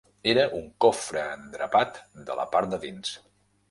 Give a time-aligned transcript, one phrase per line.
[0.31, 3.19] Era un cofre endrapat de la part de dins.